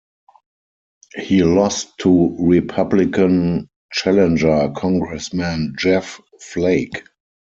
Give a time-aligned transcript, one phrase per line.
[1.13, 7.03] He lost to Republican challenger Congressman Jeff Flake.